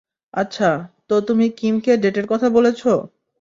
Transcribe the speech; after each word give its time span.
আচ্ছা, 0.33 0.69
তো 1.07 1.15
তুমি 1.27 1.45
কিমকে 1.51 1.91
ডেটের 1.97 2.25
কথা 2.27 2.47
বলেছো? 2.49 2.91